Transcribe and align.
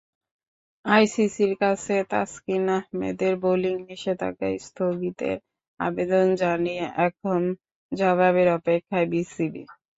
আইসিসির 0.85 1.53
কাছে 1.61 1.95
তাসকিন 2.11 2.65
আহমেদের 2.77 3.33
বোলিং 3.43 3.75
নিষেধাজ্ঞা 3.87 4.49
স্থগিতের 4.61 5.37
আবেদন 5.79 6.27
জানিয়ে 6.41 6.85
এখন 7.07 7.41
জবাবের 7.91 8.47
অপেক্ষায় 8.57 9.07
বিসিবি। 9.11 9.63